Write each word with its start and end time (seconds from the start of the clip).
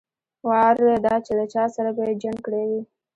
وار 0.47 0.77
دا 1.05 1.15
چې 1.25 1.31
له 1.39 1.45
چا 1.53 1.63
سره 1.75 1.89
به 1.95 2.01
يې 2.07 2.13
جنګ 2.23 2.37
کړى 2.45 2.63
وي. 2.69 2.81